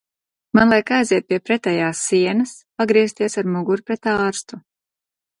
[0.59, 2.53] Man liek aiziet pie pretējās sienas,
[2.83, 4.59] pagriezties ar muguru pret ārstu.